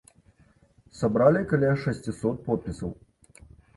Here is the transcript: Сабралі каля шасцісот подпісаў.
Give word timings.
Сабралі 1.01 1.41
каля 1.51 1.69
шасцісот 1.83 2.37
подпісаў. 2.49 2.89